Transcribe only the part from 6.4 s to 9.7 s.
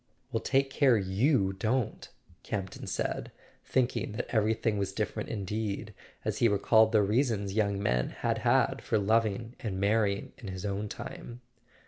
recalled the reasons young men had had for loving